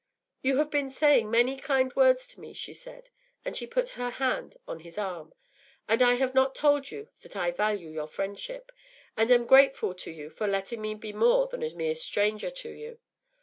“You 0.41 0.57
have 0.57 0.71
been 0.71 0.89
saying 0.89 1.29
many 1.29 1.55
kind 1.55 1.93
words 1.95 2.25
to 2.29 2.39
me,” 2.39 2.53
she 2.53 2.73
said, 2.73 3.11
as 3.45 3.55
she 3.55 3.67
put 3.67 3.89
her 3.89 4.09
hand 4.09 4.57
on 4.67 4.79
his 4.79 4.97
arm, 4.97 5.31
“and 5.87 6.01
I 6.01 6.15
have 6.15 6.33
not 6.33 6.55
told 6.55 6.89
you 6.89 7.09
that 7.21 7.35
I 7.35 7.51
value 7.51 7.91
your 7.91 8.07
friendship, 8.07 8.71
and 9.15 9.29
am 9.29 9.45
grateful 9.45 9.93
to 9.93 10.09
you 10.09 10.31
for 10.31 10.47
letting 10.47 10.81
me 10.81 10.95
be 10.95 11.13
more 11.13 11.45
than 11.45 11.61
a 11.61 11.69
mere 11.75 11.93
stranger 11.93 12.49
to 12.49 12.69
you. 12.71 12.99